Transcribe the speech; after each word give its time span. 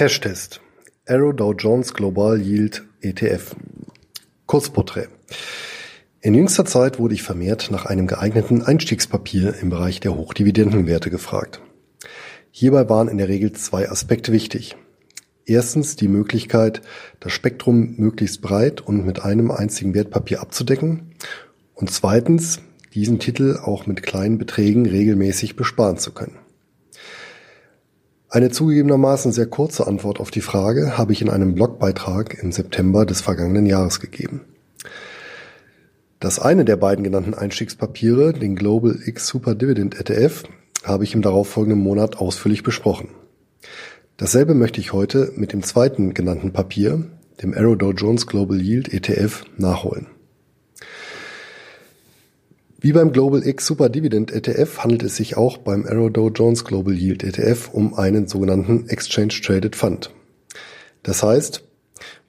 Cash-Test. 0.00 0.62
Arrow 1.06 1.36
Dow 1.36 1.52
Jones 1.52 1.92
Global 1.92 2.40
Yield 2.40 2.84
ETF. 3.02 3.54
Kurzporträt. 4.46 5.08
In 6.22 6.32
jüngster 6.32 6.64
Zeit 6.64 6.98
wurde 6.98 7.12
ich 7.12 7.22
vermehrt 7.22 7.70
nach 7.70 7.84
einem 7.84 8.06
geeigneten 8.06 8.62
Einstiegspapier 8.62 9.56
im 9.60 9.68
Bereich 9.68 10.00
der 10.00 10.16
Hochdividendenwerte 10.16 11.10
gefragt. 11.10 11.60
Hierbei 12.50 12.88
waren 12.88 13.08
in 13.08 13.18
der 13.18 13.28
Regel 13.28 13.52
zwei 13.52 13.90
Aspekte 13.90 14.32
wichtig. 14.32 14.74
Erstens 15.44 15.96
die 15.96 16.08
Möglichkeit, 16.08 16.80
das 17.20 17.32
Spektrum 17.32 17.96
möglichst 17.98 18.40
breit 18.40 18.80
und 18.80 19.04
mit 19.04 19.22
einem 19.22 19.50
einzigen 19.50 19.92
Wertpapier 19.92 20.40
abzudecken. 20.40 21.14
Und 21.74 21.90
zweitens, 21.90 22.60
diesen 22.94 23.18
Titel 23.18 23.60
auch 23.62 23.86
mit 23.86 24.02
kleinen 24.02 24.38
Beträgen 24.38 24.86
regelmäßig 24.86 25.56
besparen 25.56 25.98
zu 25.98 26.12
können. 26.12 26.39
Eine 28.32 28.50
zugegebenermaßen 28.50 29.32
sehr 29.32 29.46
kurze 29.46 29.88
Antwort 29.88 30.20
auf 30.20 30.30
die 30.30 30.40
Frage 30.40 30.96
habe 30.96 31.12
ich 31.12 31.20
in 31.20 31.28
einem 31.28 31.56
Blogbeitrag 31.56 32.40
im 32.40 32.52
September 32.52 33.04
des 33.04 33.20
vergangenen 33.20 33.66
Jahres 33.66 33.98
gegeben. 33.98 34.42
Das 36.20 36.38
eine 36.38 36.64
der 36.64 36.76
beiden 36.76 37.02
genannten 37.02 37.34
Einstiegspapiere, 37.34 38.32
den 38.32 38.54
Global 38.54 38.96
X 39.04 39.26
Super 39.26 39.56
Dividend 39.56 39.98
ETF, 39.98 40.44
habe 40.84 41.02
ich 41.02 41.14
im 41.14 41.22
darauffolgenden 41.22 41.82
Monat 41.82 42.18
ausführlich 42.18 42.62
besprochen. 42.62 43.08
Dasselbe 44.16 44.54
möchte 44.54 44.80
ich 44.80 44.92
heute 44.92 45.32
mit 45.34 45.52
dem 45.52 45.64
zweiten 45.64 46.14
genannten 46.14 46.52
Papier, 46.52 47.06
dem 47.42 47.52
Arrow 47.52 47.76
Dow 47.76 47.90
Jones 47.90 48.28
Global 48.28 48.60
Yield 48.60 48.94
ETF, 48.94 49.44
nachholen. 49.56 50.06
Wie 52.82 52.94
beim 52.94 53.12
Global 53.12 53.46
X 53.46 53.66
Super 53.66 53.90
Dividend 53.90 54.32
ETF 54.32 54.78
handelt 54.78 55.02
es 55.02 55.14
sich 55.14 55.36
auch 55.36 55.58
beim 55.58 55.84
Arrow 55.84 56.10
Dow 56.10 56.30
Jones 56.30 56.64
Global 56.64 56.94
Yield 56.94 57.22
ETF 57.22 57.68
um 57.74 57.92
einen 57.92 58.26
sogenannten 58.26 58.88
Exchange 58.88 59.34
Traded 59.44 59.76
Fund. 59.76 60.08
Das 61.02 61.22
heißt, 61.22 61.62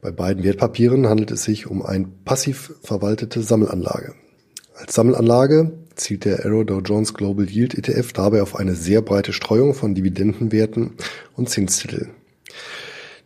bei 0.01 0.11
beiden 0.11 0.43
Wertpapieren 0.43 1.07
handelt 1.07 1.31
es 1.31 1.45
sich 1.45 1.67
um 1.67 1.81
eine 1.85 2.09
passiv 2.25 2.73
verwaltete 2.83 3.41
Sammelanlage. 3.41 4.13
Als 4.75 4.93
Sammelanlage 4.93 5.71
zielt 5.95 6.25
der 6.25 6.45
Arrow 6.45 6.65
Dow 6.65 6.81
Jones 6.81 7.13
Global 7.13 7.49
Yield 7.49 7.77
ETF 7.77 8.11
dabei 8.11 8.41
auf 8.41 8.57
eine 8.57 8.75
sehr 8.75 9.01
breite 9.01 9.31
Streuung 9.31 9.73
von 9.73 9.95
Dividendenwerten 9.95 10.95
und 11.37 11.49
Zinstiteln. 11.49 12.09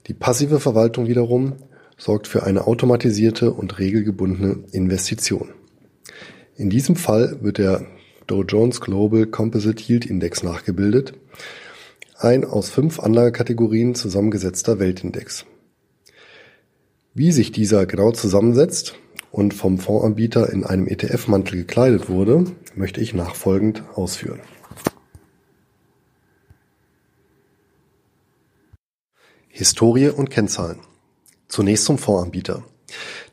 Die 0.06 0.14
passive 0.14 0.60
Verwaltung 0.60 1.08
wiederum 1.08 1.54
sorgt 1.98 2.28
für 2.28 2.44
eine 2.44 2.68
automatisierte 2.68 3.52
und 3.52 3.80
regelgebundene 3.80 4.60
Investition. 4.74 5.50
In 6.58 6.70
diesem 6.70 6.96
Fall 6.96 7.40
wird 7.42 7.58
der 7.58 7.86
Dow 8.28 8.44
Jones 8.44 8.80
Global 8.80 9.26
Composite 9.26 9.84
Yield 9.84 10.06
Index 10.06 10.42
nachgebildet, 10.42 11.14
ein 12.18 12.46
aus 12.46 12.70
fünf 12.70 13.02
Anlagekategorien 13.02 13.94
zusammengesetzter 13.94 14.80
Weltindex. 14.80 15.46
Wie 17.14 17.34
sich 17.34 17.52
dieser 17.52 17.86
genau 17.86 18.12
zusammensetzt 18.12 18.96
und 19.32 19.54
vom 19.54 19.80
Fondsanbieter 19.80 20.50
in 20.54 20.64
einem 20.64 20.88
ETF-Mantel 20.88 21.58
gekleidet 21.58 22.08
wurde, 22.08 22.46
möchte 22.74 23.02
ich 23.02 23.14
nachfolgend 23.14 23.84
ausführen. 23.94 24.40
Historie 29.50 30.08
und 30.08 30.30
Kennzahlen. 30.30 30.80
Zunächst 31.50 31.84
zum 31.84 31.98
Fondsanbieter. 31.98 32.64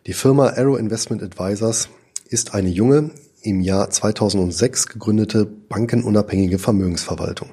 Die 0.06 0.12
Firma 0.12 0.48
Arrow 0.56 0.76
Investment 0.76 1.22
Advisors 1.22 1.88
ist 2.32 2.54
eine 2.54 2.70
junge, 2.70 3.10
im 3.42 3.60
Jahr 3.60 3.90
2006 3.90 4.86
gegründete 4.86 5.44
bankenunabhängige 5.44 6.58
Vermögensverwaltung. 6.58 7.50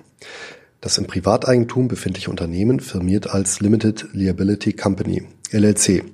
Das 0.79 0.97
im 0.97 1.05
Privateigentum 1.05 1.89
befindliche 1.89 2.29
Unternehmen 2.29 2.79
firmiert 2.79 3.29
als 3.29 3.59
Limited 3.59 4.07
Liability 4.13 4.71
Company 4.71 5.23
(LLC), 5.51 6.05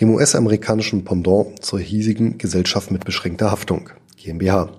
dem 0.00 0.10
US-amerikanischen 0.10 1.04
Pendant 1.04 1.64
zur 1.64 1.78
hiesigen 1.78 2.38
Gesellschaft 2.38 2.90
mit 2.90 3.04
beschränkter 3.04 3.52
Haftung 3.52 3.90
GmbH. 4.16 4.72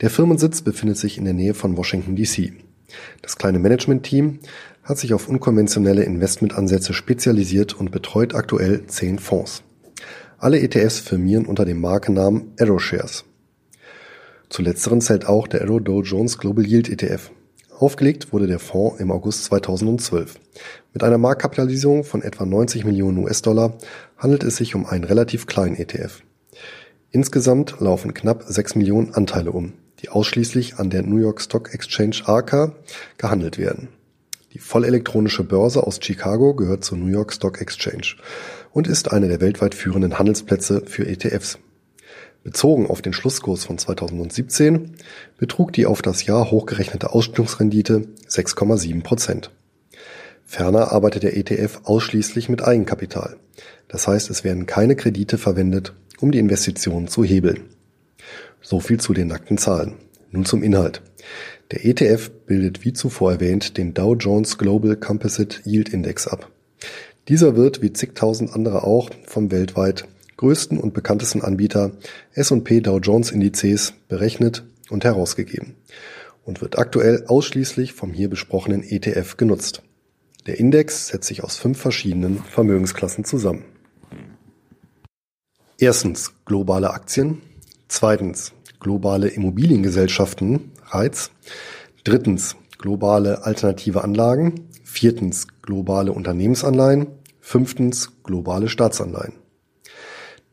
Der 0.00 0.10
Firmensitz 0.10 0.62
befindet 0.62 0.96
sich 0.96 1.18
in 1.18 1.24
der 1.24 1.34
Nähe 1.34 1.54
von 1.54 1.76
Washington 1.76 2.14
D.C. 2.14 2.52
Das 3.22 3.36
kleine 3.36 3.58
Managementteam 3.58 4.38
hat 4.84 4.98
sich 4.98 5.12
auf 5.12 5.28
unkonventionelle 5.28 6.04
Investmentansätze 6.04 6.94
spezialisiert 6.94 7.72
und 7.72 7.90
betreut 7.90 8.34
aktuell 8.36 8.86
zehn 8.86 9.18
Fonds. 9.18 9.64
Alle 10.38 10.60
ETFs 10.60 10.98
firmieren 10.98 11.46
unter 11.46 11.64
dem 11.64 11.80
Markennamen 11.80 12.52
ArrowShares. 12.58 13.24
Zu 14.48 14.62
letzteren 14.62 15.00
zählt 15.00 15.26
auch 15.26 15.46
der 15.46 15.62
Arrow 15.62 15.80
Dow 15.80 16.02
Jones 16.02 16.38
Global 16.38 16.66
Yield 16.66 16.88
ETF. 16.88 17.30
Aufgelegt 17.78 18.32
wurde 18.32 18.46
der 18.46 18.60
Fonds 18.60 19.00
im 19.00 19.10
August 19.10 19.44
2012. 19.46 20.38
Mit 20.92 21.02
einer 21.02 21.18
Marktkapitalisierung 21.18 22.04
von 22.04 22.22
etwa 22.22 22.46
90 22.46 22.84
Millionen 22.84 23.18
US-Dollar 23.18 23.76
handelt 24.16 24.44
es 24.44 24.56
sich 24.56 24.74
um 24.76 24.86
einen 24.86 25.04
relativ 25.04 25.46
kleinen 25.46 25.76
ETF. 25.76 26.22
Insgesamt 27.10 27.76
laufen 27.80 28.14
knapp 28.14 28.44
6 28.46 28.76
Millionen 28.76 29.14
Anteile 29.14 29.50
um, 29.50 29.72
die 30.00 30.08
ausschließlich 30.08 30.78
an 30.78 30.90
der 30.90 31.02
New 31.02 31.18
York 31.18 31.40
Stock 31.40 31.74
Exchange 31.74 32.22
ARCA 32.26 32.74
gehandelt 33.18 33.58
werden. 33.58 33.88
Die 34.54 34.60
vollelektronische 34.60 35.42
Börse 35.42 35.84
aus 35.84 35.98
Chicago 36.00 36.54
gehört 36.54 36.84
zur 36.84 36.96
New 36.96 37.08
York 37.08 37.32
Stock 37.32 37.60
Exchange 37.60 38.14
und 38.70 38.86
ist 38.86 39.10
einer 39.10 39.26
der 39.26 39.40
weltweit 39.40 39.74
führenden 39.74 40.16
Handelsplätze 40.16 40.82
für 40.86 41.08
ETFs. 41.08 41.58
Bezogen 42.44 42.86
auf 42.86 43.02
den 43.02 43.12
Schlusskurs 43.12 43.64
von 43.64 43.78
2017 43.78 44.92
betrug 45.38 45.72
die 45.72 45.86
auf 45.86 46.02
das 46.02 46.24
Jahr 46.26 46.52
hochgerechnete 46.52 47.12
Ausschüttungsrendite 47.12 48.06
6,7 48.28 49.02
Prozent. 49.02 49.50
Ferner 50.44 50.92
arbeitet 50.92 51.24
der 51.24 51.36
ETF 51.36 51.80
ausschließlich 51.82 52.48
mit 52.48 52.62
Eigenkapital. 52.62 53.36
Das 53.88 54.06
heißt, 54.06 54.30
es 54.30 54.44
werden 54.44 54.66
keine 54.66 54.94
Kredite 54.94 55.36
verwendet, 55.36 55.94
um 56.20 56.30
die 56.30 56.38
Investitionen 56.38 57.08
zu 57.08 57.24
hebeln. 57.24 57.70
So 58.60 58.78
viel 58.78 59.00
zu 59.00 59.14
den 59.14 59.26
nackten 59.26 59.58
Zahlen. 59.58 59.94
Nun 60.30 60.44
zum 60.44 60.62
Inhalt. 60.62 61.02
Der 61.70 61.84
ETF 61.84 62.30
bildet 62.46 62.84
wie 62.84 62.92
zuvor 62.92 63.32
erwähnt 63.32 63.78
den 63.78 63.94
Dow 63.94 64.14
Jones 64.14 64.58
Global 64.58 64.96
Composite 64.96 65.60
Yield 65.64 65.88
Index 65.88 66.26
ab. 66.26 66.50
Dieser 67.28 67.56
wird 67.56 67.80
wie 67.80 67.92
zigtausend 67.92 68.52
andere 68.52 68.84
auch 68.84 69.10
vom 69.26 69.50
weltweit 69.50 70.06
größten 70.36 70.78
und 70.78 70.92
bekanntesten 70.92 71.42
Anbieter 71.42 71.92
S&P 72.32 72.80
Dow 72.80 72.98
Jones 72.98 73.30
Indizes 73.30 73.94
berechnet 74.08 74.64
und 74.90 75.04
herausgegeben 75.04 75.76
und 76.44 76.60
wird 76.60 76.78
aktuell 76.78 77.24
ausschließlich 77.26 77.94
vom 77.94 78.12
hier 78.12 78.28
besprochenen 78.28 78.82
ETF 78.82 79.38
genutzt. 79.38 79.82
Der 80.46 80.58
Index 80.58 81.08
setzt 81.08 81.28
sich 81.28 81.42
aus 81.42 81.56
fünf 81.56 81.78
verschiedenen 81.78 82.42
Vermögensklassen 82.42 83.24
zusammen. 83.24 83.64
Erstens 85.78 86.32
globale 86.44 86.90
Aktien, 86.90 87.40
zweitens 87.88 88.52
globale 88.80 89.28
Immobiliengesellschaften, 89.28 90.72
REITs, 90.94 91.30
drittens 92.04 92.56
globale 92.78 93.44
alternative 93.44 94.04
Anlagen, 94.04 94.68
viertens 94.84 95.46
globale 95.62 96.12
Unternehmensanleihen, 96.12 97.08
fünftens 97.40 98.12
globale 98.22 98.68
Staatsanleihen. 98.68 99.34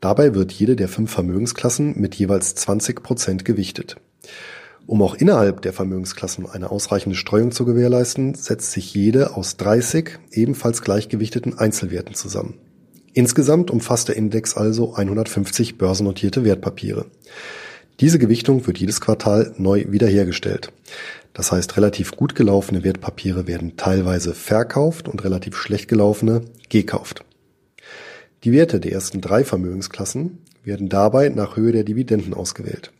Dabei 0.00 0.34
wird 0.34 0.50
jede 0.50 0.74
der 0.74 0.88
fünf 0.88 1.12
Vermögensklassen 1.12 2.00
mit 2.00 2.16
jeweils 2.16 2.56
20 2.56 3.02
Prozent 3.02 3.44
gewichtet. 3.44 3.96
Um 4.86 5.00
auch 5.00 5.14
innerhalb 5.14 5.62
der 5.62 5.72
Vermögensklassen 5.72 6.50
eine 6.50 6.70
ausreichende 6.70 7.14
Streuung 7.14 7.52
zu 7.52 7.64
gewährleisten, 7.64 8.34
setzt 8.34 8.72
sich 8.72 8.92
jede 8.94 9.36
aus 9.36 9.56
30 9.58 10.18
ebenfalls 10.32 10.82
gleichgewichteten 10.82 11.56
Einzelwerten 11.56 12.14
zusammen. 12.14 12.58
Insgesamt 13.14 13.70
umfasst 13.70 14.08
der 14.08 14.16
Index 14.16 14.56
also 14.56 14.94
150 14.94 15.78
börsennotierte 15.78 16.44
Wertpapiere. 16.44 17.06
Diese 18.00 18.18
Gewichtung 18.18 18.66
wird 18.66 18.78
jedes 18.78 19.00
Quartal 19.00 19.54
neu 19.58 19.86
wiederhergestellt. 19.88 20.72
Das 21.34 21.52
heißt, 21.52 21.76
relativ 21.76 22.12
gut 22.16 22.34
gelaufene 22.34 22.84
Wertpapiere 22.84 23.46
werden 23.46 23.76
teilweise 23.76 24.34
verkauft 24.34 25.08
und 25.08 25.24
relativ 25.24 25.56
schlecht 25.56 25.88
gelaufene 25.88 26.42
gekauft. 26.68 27.24
Die 28.44 28.52
Werte 28.52 28.80
der 28.80 28.92
ersten 28.92 29.20
drei 29.20 29.44
Vermögensklassen 29.44 30.38
werden 30.64 30.88
dabei 30.88 31.28
nach 31.28 31.56
Höhe 31.56 31.72
der 31.72 31.84
Dividenden 31.84 32.34
ausgewählt, 32.34 32.92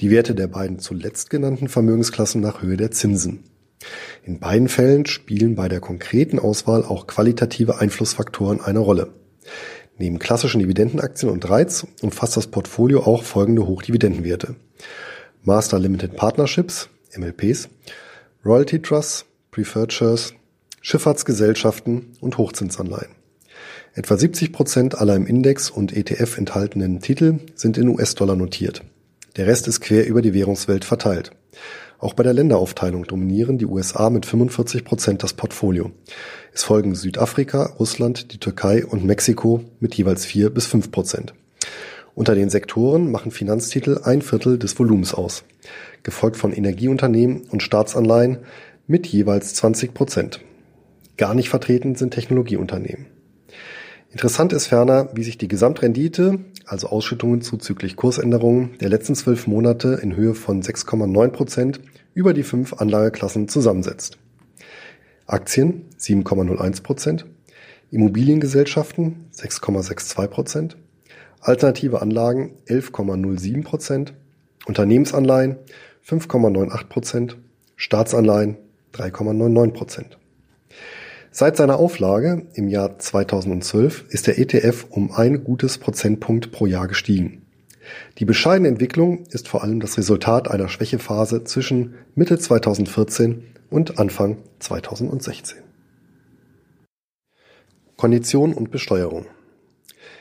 die 0.00 0.10
Werte 0.10 0.34
der 0.34 0.46
beiden 0.46 0.78
zuletzt 0.78 1.30
genannten 1.30 1.68
Vermögensklassen 1.68 2.40
nach 2.40 2.62
Höhe 2.62 2.76
der 2.76 2.90
Zinsen. 2.90 3.44
In 4.24 4.38
beiden 4.38 4.68
Fällen 4.68 5.06
spielen 5.06 5.54
bei 5.54 5.68
der 5.68 5.80
konkreten 5.80 6.38
Auswahl 6.38 6.84
auch 6.84 7.06
qualitative 7.06 7.80
Einflussfaktoren 7.80 8.60
eine 8.60 8.78
Rolle. 8.78 9.08
Neben 10.02 10.18
klassischen 10.18 10.58
Dividendenaktien 10.58 11.30
und 11.30 11.48
REITs 11.48 11.86
umfasst 12.00 12.36
das 12.36 12.48
Portfolio 12.48 13.04
auch 13.04 13.22
folgende 13.22 13.68
Hochdividendenwerte. 13.68 14.56
Master 15.44 15.78
Limited 15.78 16.16
Partnerships, 16.16 16.88
MLPs, 17.16 17.68
Royalty 18.44 18.82
Trusts, 18.82 19.26
Preferred 19.52 19.92
Shares, 19.92 20.34
Schifffahrtsgesellschaften 20.80 22.16
und 22.20 22.36
Hochzinsanleihen. 22.36 23.14
Etwa 23.94 24.16
70 24.16 24.52
Prozent 24.52 24.98
aller 24.98 25.14
im 25.14 25.28
Index 25.28 25.70
und 25.70 25.96
ETF 25.96 26.36
enthaltenen 26.36 26.98
Titel 26.98 27.38
sind 27.54 27.78
in 27.78 27.86
US-Dollar 27.86 28.34
notiert. 28.34 28.82
Der 29.36 29.46
Rest 29.46 29.68
ist 29.68 29.82
quer 29.82 30.04
über 30.08 30.20
die 30.20 30.34
Währungswelt 30.34 30.84
verteilt. 30.84 31.30
Auch 32.02 32.14
bei 32.14 32.24
der 32.24 32.32
Länderaufteilung 32.32 33.04
dominieren 33.04 33.58
die 33.58 33.64
USA 33.64 34.10
mit 34.10 34.26
45 34.26 34.84
Prozent 34.84 35.22
das 35.22 35.34
Portfolio. 35.34 35.92
Es 36.52 36.64
folgen 36.64 36.96
Südafrika, 36.96 37.76
Russland, 37.78 38.32
die 38.32 38.38
Türkei 38.38 38.84
und 38.84 39.04
Mexiko 39.04 39.62
mit 39.78 39.94
jeweils 39.94 40.26
vier 40.26 40.50
bis 40.50 40.66
fünf 40.66 40.90
Prozent. 40.90 41.32
Unter 42.16 42.34
den 42.34 42.50
Sektoren 42.50 43.08
machen 43.08 43.30
Finanztitel 43.30 44.00
ein 44.02 44.20
Viertel 44.20 44.58
des 44.58 44.76
Volumens 44.76 45.14
aus, 45.14 45.44
gefolgt 46.02 46.36
von 46.36 46.52
Energieunternehmen 46.52 47.42
und 47.52 47.62
Staatsanleihen 47.62 48.38
mit 48.88 49.06
jeweils 49.06 49.54
20 49.54 49.94
Prozent. 49.94 50.40
Gar 51.16 51.34
nicht 51.34 51.50
vertreten 51.50 51.94
sind 51.94 52.14
Technologieunternehmen. 52.14 53.06
Interessant 54.12 54.52
ist 54.52 54.66
ferner, 54.66 55.08
wie 55.14 55.22
sich 55.22 55.38
die 55.38 55.48
Gesamtrendite, 55.48 56.38
also 56.66 56.88
Ausschüttungen 56.88 57.40
zuzüglich 57.40 57.96
Kursänderungen, 57.96 58.76
der 58.78 58.90
letzten 58.90 59.14
zwölf 59.14 59.46
Monate 59.46 59.98
in 60.02 60.14
Höhe 60.14 60.34
von 60.34 60.62
6,9 60.62 61.28
Prozent 61.28 61.80
über 62.12 62.34
die 62.34 62.42
fünf 62.42 62.74
Anlageklassen 62.74 63.48
zusammensetzt. 63.48 64.18
Aktien 65.26 65.86
7,01 65.98 66.82
Prozent, 66.82 67.24
Immobiliengesellschaften 67.90 69.30
6,62 69.34 70.26
Prozent, 70.26 70.76
alternative 71.40 72.02
Anlagen 72.02 72.52
11,07 72.68 73.64
Prozent, 73.64 74.12
Unternehmensanleihen 74.66 75.56
5,98 76.06 76.86
Prozent, 76.88 77.38
Staatsanleihen 77.76 78.58
3,99 78.92 79.70
Prozent. 79.70 80.18
Seit 81.34 81.56
seiner 81.56 81.78
Auflage 81.78 82.46
im 82.52 82.68
Jahr 82.68 82.98
2012 82.98 84.04
ist 84.10 84.26
der 84.26 84.38
ETF 84.38 84.84
um 84.90 85.12
ein 85.12 85.44
gutes 85.44 85.78
Prozentpunkt 85.78 86.52
pro 86.52 86.66
Jahr 86.66 86.88
gestiegen. 86.88 87.40
Die 88.18 88.26
bescheidene 88.26 88.68
Entwicklung 88.68 89.24
ist 89.30 89.48
vor 89.48 89.62
allem 89.62 89.80
das 89.80 89.96
Resultat 89.96 90.50
einer 90.50 90.68
Schwächephase 90.68 91.42
zwischen 91.44 91.94
Mitte 92.14 92.38
2014 92.38 93.44
und 93.70 93.98
Anfang 93.98 94.36
2016. 94.58 95.56
Kondition 97.96 98.52
und 98.52 98.70
Besteuerung. 98.70 99.24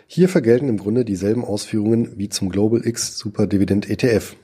Hierfür 0.07 0.39
gelten 0.39 0.69
im 0.69 0.77
Grunde 0.77 1.03
dieselben 1.03 1.43
Ausführungen 1.43 2.17
wie 2.17 2.29
zum 2.29 2.47
Global 2.47 2.87
X 2.87 3.17
Super 3.17 3.47
Dividend 3.47 3.89
ETF. 3.89 4.37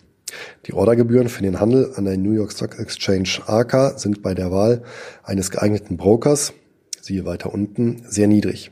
Die 0.66 0.74
Ordergebühren 0.74 1.30
für 1.30 1.44
den 1.44 1.60
Handel 1.60 1.94
an 1.95 2.06
der 2.06 2.18
New 2.18 2.31
York 2.31 2.51
Stock 2.51 2.80
Exchange 2.80 3.42
ARCA 3.45 3.98
sind 3.98 4.22
bei 4.22 4.34
der 4.34 4.51
Wahl 4.51 4.84
eines 5.24 5.51
geeigneten 5.51 5.98
Brokers, 5.98 6.54
siehe 7.01 7.25
weiter 7.25 7.54
unten, 7.54 8.04
sehr 8.07 8.28
niedrig. 8.28 8.72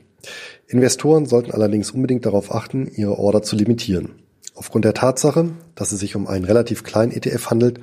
Investoren 0.67 1.25
sollten 1.25 1.51
allerdings 1.51 1.91
unbedingt 1.91 2.25
darauf 2.25 2.53
achten, 2.53 2.87
ihre 2.87 3.17
Order 3.17 3.41
zu 3.41 3.55
limitieren. 3.55 4.15
Aufgrund 4.55 4.85
der 4.85 4.93
Tatsache, 4.93 5.51
dass 5.75 5.91
es 5.91 5.99
sich 5.99 6.15
um 6.15 6.27
einen 6.27 6.45
relativ 6.45 6.83
kleinen 6.83 7.11
ETF 7.11 7.49
handelt, 7.49 7.79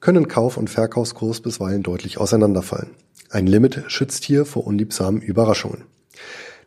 können 0.00 0.28
Kauf- 0.28 0.56
und 0.56 0.68
Verkaufskurs 0.68 1.40
bisweilen 1.40 1.82
deutlich 1.82 2.18
auseinanderfallen. 2.18 2.90
Ein 3.30 3.46
Limit 3.46 3.84
schützt 3.86 4.24
hier 4.24 4.44
vor 4.44 4.66
unliebsamen 4.66 5.22
Überraschungen. 5.22 5.84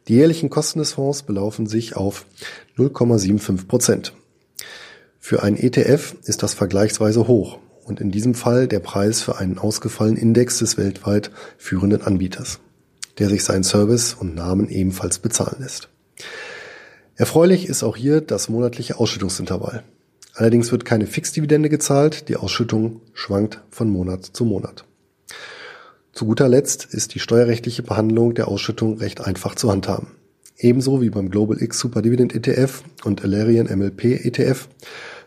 Die 0.07 0.15
jährlichen 0.15 0.49
Kosten 0.49 0.79
des 0.79 0.93
Fonds 0.93 1.23
belaufen 1.23 1.67
sich 1.67 1.95
auf 1.95 2.25
0,75 2.77 3.67
Prozent. 3.67 4.13
Für 5.27 5.41
einen 5.41 5.57
ETF 5.57 6.13
ist 6.25 6.43
das 6.43 6.53
vergleichsweise 6.53 7.27
hoch 7.27 7.57
und 7.83 7.99
in 7.99 8.11
diesem 8.11 8.35
Fall 8.35 8.67
der 8.67 8.79
Preis 8.79 9.23
für 9.23 9.39
einen 9.39 9.57
ausgefallenen 9.57 10.21
Index 10.21 10.59
des 10.59 10.77
weltweit 10.77 11.31
führenden 11.57 12.03
Anbieters, 12.03 12.59
der 13.17 13.29
sich 13.29 13.43
seinen 13.43 13.63
Service 13.63 14.13
und 14.13 14.35
Namen 14.35 14.69
ebenfalls 14.69 15.17
bezahlen 15.17 15.55
lässt. 15.61 15.89
Erfreulich 17.15 17.67
ist 17.67 17.81
auch 17.81 17.97
hier 17.97 18.21
das 18.21 18.49
monatliche 18.49 18.99
Ausschüttungsintervall. 18.99 19.83
Allerdings 20.35 20.71
wird 20.71 20.85
keine 20.85 21.07
Fixdividende 21.07 21.69
gezahlt, 21.69 22.29
die 22.29 22.35
Ausschüttung 22.35 23.01
schwankt 23.15 23.63
von 23.71 23.89
Monat 23.89 24.25
zu 24.25 24.45
Monat. 24.45 24.85
Zu 26.13 26.27
guter 26.27 26.47
Letzt 26.47 26.85
ist 26.85 27.15
die 27.15 27.19
steuerrechtliche 27.19 27.81
Behandlung 27.81 28.35
der 28.35 28.47
Ausschüttung 28.47 28.99
recht 28.99 29.21
einfach 29.21 29.55
zu 29.55 29.71
handhaben. 29.71 30.09
Ebenso 30.57 31.01
wie 31.01 31.09
beim 31.09 31.31
Global 31.31 31.61
X 31.61 31.79
Super 31.79 32.03
Dividend 32.03 32.35
ETF 32.35 32.83
und 33.03 33.23
Alerian 33.23 33.67
MLP 33.75 34.23
ETF 34.23 34.69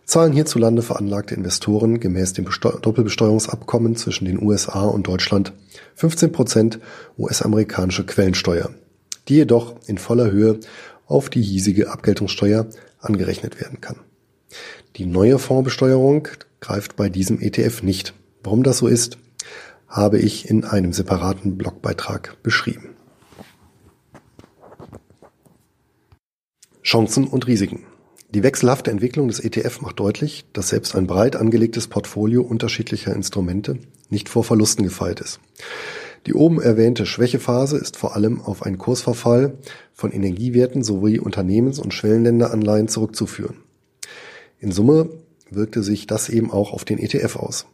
zahlen 0.09 0.33
hierzulande 0.33 0.81
veranlagte 0.81 1.35
Investoren 1.35 2.01
gemäß 2.01 2.33
dem 2.33 2.47
Doppelbesteuerungsabkommen 2.47 3.95
zwischen 3.95 4.25
den 4.25 4.43
USA 4.43 4.85
und 4.85 5.07
Deutschland 5.07 5.53
15% 5.99 6.79
US-amerikanische 7.19 8.07
Quellensteuer, 8.07 8.71
die 9.29 9.37
jedoch 9.37 9.77
in 9.87 9.99
voller 9.99 10.31
Höhe 10.31 10.61
auf 11.07 11.29
die 11.29 11.43
hiesige 11.43 11.91
Abgeltungssteuer 11.91 12.67
angerechnet 13.01 13.61
werden 13.61 13.83
kann. 13.83 13.97
Die 14.97 15.05
neue 15.05 15.39
Fondsbesteuerung 15.39 16.27
greift 16.61 16.97
bei 16.97 17.11
diesem 17.11 17.39
ETF 17.41 17.83
nicht. 17.83 18.15
Warum 18.43 18.63
das 18.63 18.79
so 18.79 18.89
ist, 18.89 19.19
habe 19.89 20.19
ich 20.19 20.49
in 20.49 20.65
einem 20.65 20.95
separaten 20.95 21.59
Blogbeitrag 21.59 22.43
beschrieben. 22.43 22.95
Chancen 26.83 27.27
und 27.27 27.47
Risiken. 27.47 27.88
Die 28.31 28.43
wechselhafte 28.43 28.91
Entwicklung 28.91 29.29
des 29.29 29.41
ETF 29.41 29.81
macht 29.81 29.99
deutlich, 29.99 30.45
dass 30.53 30.69
selbst 30.69 30.95
ein 30.95 31.07
breit 31.07 31.35
angelegtes 31.35 31.87
Portfolio 31.87 32.43
unterschiedlicher 32.43 33.15
Instrumente 33.15 33.79
nicht 34.11 34.29
vor 34.29 34.45
Verlusten 34.45 34.85
gefeit 34.85 35.21
ist. 35.21 35.41
Die 36.27 36.35
oben 36.35 36.61
erwähnte 36.61 37.07
Schwächephase 37.07 37.79
ist 37.79 37.97
vor 37.97 38.15
allem 38.15 38.43
auf 38.43 38.65
einen 38.65 38.77
Kursverfall 38.77 39.55
von 39.95 40.13
Energiewerten 40.13 40.83
sowie 40.83 41.19
Unternehmens- 41.19 41.79
und 41.79 41.95
Schwellenländeranleihen 41.95 42.89
zurückzuführen. 42.89 43.57
In 44.61 44.73
Summe 44.73 45.09
wirkte 45.51 45.83
sich 45.83 46.07
das 46.07 46.29
eben 46.29 46.51
auch 46.51 46.75
auf 46.75 46.85
den 46.85 46.99
ETF 46.99 47.37
aus. 47.37 47.67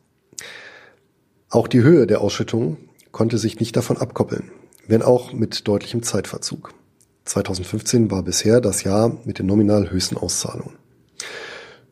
Auch 1.49 1.67
die 1.67 1.83
Höhe 1.83 2.07
der 2.07 2.21
Ausschüttung 2.21 2.77
konnte 3.11 3.39
sich 3.39 3.59
nicht 3.59 3.75
davon 3.75 3.97
abkoppeln, 3.97 4.53
wenn 4.87 5.03
auch 5.03 5.33
mit 5.33 5.67
deutlichem 5.67 6.05
Zeitverzug. 6.05 6.73
2015 7.25 8.11
war 8.11 8.23
bisher 8.23 8.61
das 8.61 8.85
Jahr 8.85 9.19
mit 9.25 9.39
den 9.39 9.47
nominal 9.47 9.91
höchsten 9.91 10.17
Auszahlungen. 10.17 10.77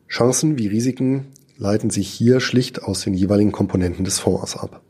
Chancen 0.07 0.57
wie 0.59 0.67
Risiken 0.67 1.27
leiten 1.57 1.89
sich 1.89 2.07
hier 2.07 2.39
schlicht 2.39 2.83
aus 2.83 3.01
den 3.01 3.13
jeweiligen 3.13 3.51
Komponenten 3.51 4.05
des 4.05 4.19
Fonds 4.19 4.55
ab. 4.55 4.81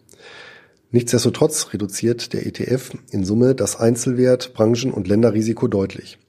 Nichtsdestotrotz 0.92 1.74
reduziert 1.74 2.34
der 2.34 2.45
ETF 2.45 2.92
in 3.10 3.24
Summe 3.24 3.56
das 3.56 3.79
Einzelwert, 3.79 4.53
Branchen- 4.53 4.91
und 4.91 5.08
Länderrisiko 5.08 5.67
deutlich. 5.67 6.20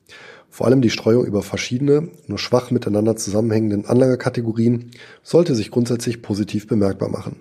Vor 0.48 0.66
allem 0.66 0.80
die 0.80 0.90
Streuung 0.90 1.26
über 1.26 1.42
verschiedene, 1.42 2.08
nur 2.28 2.38
schwach 2.38 2.70
miteinander 2.70 3.16
zusammenhängenden 3.16 3.86
Anlagekategorien 3.86 4.92
sollte 5.24 5.56
sich 5.56 5.72
grundsätzlich 5.72 6.22
positiv 6.22 6.68
bemerkbar 6.68 7.08
machen. 7.08 7.36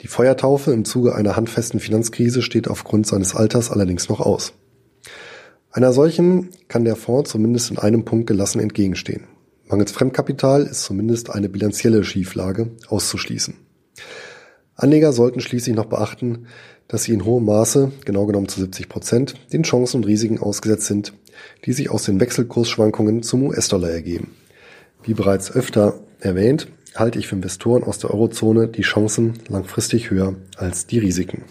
Die 0.00 0.08
Feuertaufe 0.08 0.72
im 0.72 0.86
Zuge 0.86 1.14
einer 1.14 1.36
handfesten 1.36 1.78
Finanzkrise 1.78 2.40
steht 2.40 2.66
aufgrund 2.66 3.06
seines 3.06 3.34
Alters 3.34 3.70
allerdings 3.70 4.08
noch 4.08 4.20
aus. 4.20 4.54
Einer 5.78 5.92
solchen 5.92 6.48
kann 6.66 6.84
der 6.84 6.96
Fonds 6.96 7.30
zumindest 7.30 7.70
in 7.70 7.78
einem 7.78 8.04
Punkt 8.04 8.26
gelassen 8.26 8.58
entgegenstehen. 8.58 9.28
Mangels 9.68 9.92
Fremdkapital 9.92 10.64
ist 10.64 10.82
zumindest 10.82 11.30
eine 11.30 11.48
bilanzielle 11.48 12.02
Schieflage 12.02 12.72
auszuschließen. 12.88 13.54
Anleger 14.74 15.12
sollten 15.12 15.38
schließlich 15.38 15.76
noch 15.76 15.84
beachten, 15.86 16.48
dass 16.88 17.04
sie 17.04 17.12
in 17.12 17.24
hohem 17.24 17.44
Maße, 17.44 17.92
genau 18.04 18.26
genommen 18.26 18.48
zu 18.48 18.58
70 18.58 18.88
Prozent, 18.88 19.34
den 19.52 19.62
Chancen 19.62 19.98
und 19.98 20.06
Risiken 20.06 20.40
ausgesetzt 20.40 20.86
sind, 20.86 21.12
die 21.64 21.72
sich 21.72 21.90
aus 21.90 22.02
den 22.02 22.18
Wechselkursschwankungen 22.18 23.22
zum 23.22 23.44
US-Dollar 23.44 23.90
ergeben. 23.90 24.34
Wie 25.04 25.14
bereits 25.14 25.52
öfter 25.52 26.00
erwähnt, 26.18 26.66
halte 26.96 27.20
ich 27.20 27.28
für 27.28 27.36
Investoren 27.36 27.84
aus 27.84 28.00
der 28.00 28.10
Eurozone 28.10 28.66
die 28.66 28.82
Chancen 28.82 29.34
langfristig 29.46 30.10
höher 30.10 30.34
als 30.56 30.88
die 30.88 30.98
Risiken. 30.98 31.44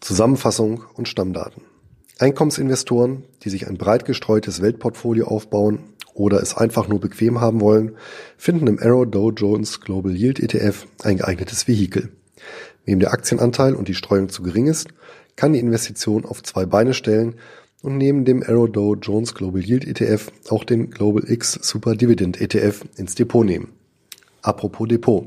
Zusammenfassung 0.00 0.82
und 0.94 1.06
Stammdaten. 1.06 1.62
Einkommensinvestoren, 2.18 3.24
die 3.42 3.50
sich 3.50 3.66
ein 3.66 3.78
breit 3.78 4.04
gestreutes 4.04 4.62
Weltportfolio 4.62 5.26
aufbauen 5.26 5.80
oder 6.14 6.40
es 6.42 6.56
einfach 6.56 6.88
nur 6.88 7.00
bequem 7.00 7.40
haben 7.40 7.60
wollen, 7.60 7.96
finden 8.36 8.66
im 8.66 8.78
Arrow 8.78 9.06
Dow 9.06 9.30
Jones 9.30 9.80
Global 9.80 10.14
Yield 10.14 10.40
ETF 10.40 10.86
ein 11.02 11.16
geeignetes 11.16 11.66
Vehikel. 11.66 12.10
Wem 12.84 13.00
der 13.00 13.12
Aktienanteil 13.12 13.74
und 13.74 13.88
die 13.88 13.94
Streuung 13.94 14.28
zu 14.28 14.42
gering 14.42 14.66
ist, 14.66 14.88
kann 15.36 15.52
die 15.52 15.60
Investition 15.60 16.24
auf 16.24 16.42
zwei 16.42 16.66
Beine 16.66 16.94
stellen 16.94 17.36
und 17.82 17.96
neben 17.96 18.24
dem 18.24 18.42
Arrow 18.42 18.70
Dow 18.70 18.94
Jones 18.94 19.34
Global 19.34 19.62
Yield 19.62 19.86
ETF 19.86 20.30
auch 20.48 20.64
den 20.64 20.90
Global 20.90 21.28
X 21.28 21.54
Super 21.62 21.96
Dividend 21.96 22.40
ETF 22.40 22.84
ins 22.96 23.14
Depot 23.14 23.44
nehmen. 23.44 23.72
Apropos 24.42 24.88
Depot. 24.88 25.26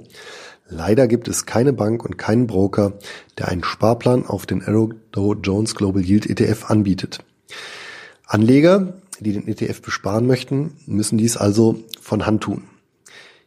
Leider 0.67 1.07
gibt 1.07 1.27
es 1.27 1.45
keine 1.45 1.74
Bank 1.74 2.03
und 2.03 2.17
keinen 2.17 2.48
Broker, 2.48 2.93
der 3.38 3.50
einen 3.50 3.63
Sparplan 3.63 4.25
auf 4.25 4.45
den 4.45 4.63
Arrow 4.63 4.91
Dow 5.12 5.36
Jones 5.36 5.75
Global 5.75 6.03
Yield 6.03 6.27
ETF 6.27 6.72
anbietet. 6.72 7.19
Anleger, 8.25 8.95
die 9.19 9.34
den 9.34 9.48
ETF 9.48 9.81
besparen 9.81 10.25
möchten, 10.25 10.74
müssen 10.88 11.17
dies 11.17 11.38
also 11.38 11.84
von 12.01 12.25
Hand 12.25 12.43
tun. 12.43 12.63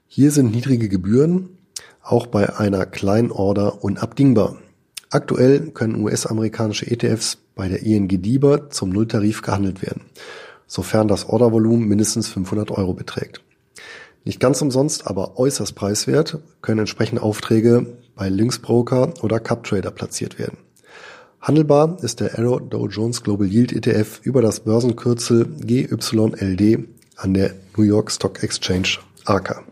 Hier 0.06 0.30
sind 0.30 0.52
niedrige 0.52 0.88
Gebühren 0.88 1.58
auch 2.02 2.26
bei 2.26 2.56
einer 2.58 2.86
kleinen 2.86 3.30
Order 3.30 3.84
unabdingbar. 3.84 4.56
Aktuell 5.10 5.70
können 5.72 6.02
US-amerikanische 6.02 6.90
ETFs 6.90 7.38
bei 7.54 7.68
der 7.68 7.82
ING 7.82 8.08
DIBA 8.08 8.70
zum 8.70 8.90
Nulltarif 8.90 9.42
gehandelt 9.42 9.82
werden, 9.82 10.02
sofern 10.66 11.08
das 11.08 11.28
Ordervolumen 11.28 11.86
mindestens 11.86 12.28
500 12.28 12.70
Euro 12.70 12.94
beträgt. 12.94 13.42
Nicht 14.28 14.40
ganz 14.40 14.60
umsonst, 14.60 15.06
aber 15.06 15.38
äußerst 15.38 15.74
preiswert, 15.74 16.36
können 16.60 16.80
entsprechende 16.80 17.22
Aufträge 17.22 17.96
bei 18.14 18.28
Linksbroker 18.28 19.14
oder 19.22 19.40
CupTrader 19.40 19.90
platziert 19.90 20.38
werden. 20.38 20.58
Handelbar 21.40 21.96
ist 22.02 22.20
der 22.20 22.38
Arrow 22.38 22.60
Dow 22.60 22.88
Jones 22.88 23.22
Global 23.22 23.46
Yield 23.46 23.72
ETF 23.72 24.20
über 24.24 24.42
das 24.42 24.60
Börsenkürzel 24.60 25.46
GYLD 25.64 26.88
an 27.16 27.32
der 27.32 27.54
New 27.74 27.84
York 27.84 28.10
Stock 28.10 28.42
Exchange 28.42 28.98
ARCA. 29.24 29.62